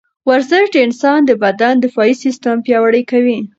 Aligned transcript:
ورزش 0.29 0.65
د 0.71 0.75
انسان 0.87 1.19
د 1.25 1.31
بدن 1.43 1.73
دفاعي 1.85 2.13
سیستم 2.23 2.55
پیاوړی 2.65 3.03
کوي. 3.11 3.39